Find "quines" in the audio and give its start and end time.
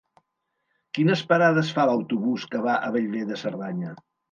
0.97-1.21